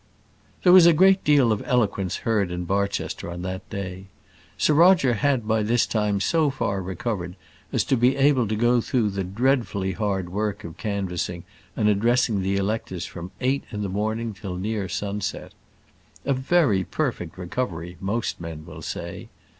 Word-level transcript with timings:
There 0.63 0.73
was 0.73 0.87
a 0.87 0.93
great 0.97 1.23
deal 1.23 1.51
of 1.51 1.61
eloquence 1.63 2.15
heard 2.25 2.49
in 2.49 2.63
Barchester 2.65 3.29
on 3.29 3.43
that 3.43 3.69
day. 3.69 4.05
Sir 4.57 4.73
Roger 4.73 5.13
had 5.13 5.47
by 5.47 5.61
this 5.61 5.85
time 5.85 6.19
so 6.19 6.49
far 6.49 6.81
recovered 6.81 7.35
as 7.71 7.83
to 7.83 7.95
be 7.95 8.15
able 8.15 8.47
to 8.47 8.55
go 8.55 8.81
through 8.81 9.11
the 9.11 9.23
dreadfully 9.23 9.91
hard 9.91 10.29
work 10.29 10.63
of 10.63 10.75
canvassing 10.77 11.43
and 11.77 11.87
addressing 11.87 12.41
the 12.41 12.55
electors 12.57 13.05
from 13.05 13.29
eight 13.41 13.63
in 13.69 13.83
the 13.83 13.89
morning 13.89 14.33
till 14.33 14.55
near 14.57 14.89
sunset. 14.89 15.51
A 16.25 16.33
very 16.33 16.83
perfect 16.83 17.37
recovery, 17.37 17.95
most 18.01 18.41
men 18.41 18.65
will 18.65 18.81
say. 18.81 19.29